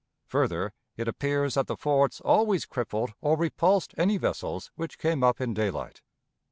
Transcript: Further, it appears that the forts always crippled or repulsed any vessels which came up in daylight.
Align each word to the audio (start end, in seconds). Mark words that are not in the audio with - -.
Further, 0.29 0.73
it 0.97 1.07
appears 1.07 1.53
that 1.53 1.67
the 1.67 1.75
forts 1.77 2.21
always 2.21 2.65
crippled 2.65 3.13
or 3.21 3.37
repulsed 3.37 3.93
any 3.99 4.17
vessels 4.17 4.71
which 4.73 4.97
came 4.97 5.23
up 5.23 5.39
in 5.39 5.53
daylight. 5.53 6.01